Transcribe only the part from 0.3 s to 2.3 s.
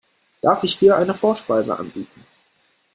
Darf ich dir eine Vorspeise anbieten?